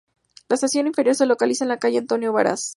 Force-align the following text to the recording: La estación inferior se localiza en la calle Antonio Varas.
La 0.49 0.55
estación 0.55 0.87
inferior 0.87 1.13
se 1.13 1.27
localiza 1.27 1.63
en 1.63 1.67
la 1.69 1.77
calle 1.77 1.99
Antonio 1.99 2.33
Varas. 2.33 2.69